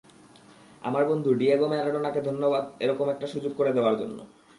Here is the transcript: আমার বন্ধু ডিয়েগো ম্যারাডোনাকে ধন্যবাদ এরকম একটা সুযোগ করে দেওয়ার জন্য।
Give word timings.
আমার 0.81 1.03
বন্ধু 1.05 1.29
ডিয়েগো 1.33 1.67
ম্যারাডোনাকে 1.67 2.21
ধন্যবাদ 2.21 2.63
এরকম 2.79 3.07
একটা 3.09 3.27
সুযোগ 3.27 3.51
করে 3.57 3.71
দেওয়ার 3.73 3.95
জন্য। 3.97 4.17